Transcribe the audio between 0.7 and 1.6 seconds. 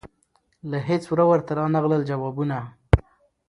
هیڅ وره ورته